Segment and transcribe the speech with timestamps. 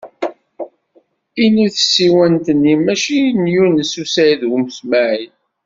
[1.43, 5.33] Inu tsiwant-nni, maci n Yunes u Saɛid u Smaɛil.